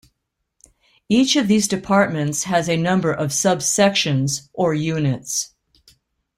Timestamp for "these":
1.47-1.67